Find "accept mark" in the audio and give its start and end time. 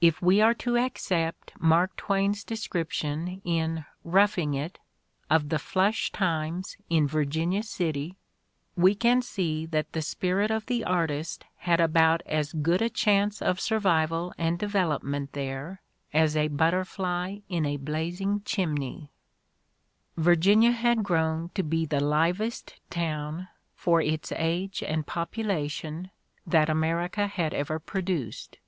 0.76-1.96